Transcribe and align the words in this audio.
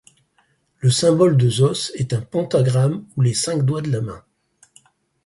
Le 0.79 0.89
symbole 0.89 1.37
de 1.37 1.47
Zos 1.47 1.91
est 1.93 2.11
un 2.13 2.21
pentagramme 2.21 3.05
ou 3.17 3.21
les 3.21 3.35
cinq 3.35 3.61
doigts 3.63 3.83
de 3.83 3.91
la 3.91 4.01
main. 4.01 4.23